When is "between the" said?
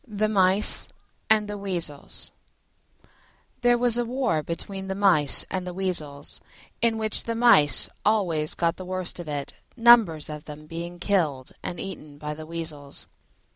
4.41-4.95